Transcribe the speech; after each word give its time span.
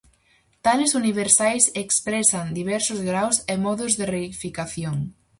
Tales 0.67 0.91
universais 0.99 1.65
expresan 1.83 2.49
diversos 2.59 2.99
graos 3.09 3.37
e 3.53 3.55
modos 3.65 3.91
de 3.99 4.05
reificación. 4.15 4.97